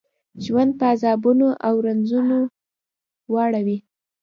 [0.43, 2.39] ژوند په عذابونو او رنځونو
[3.33, 3.77] واړوي.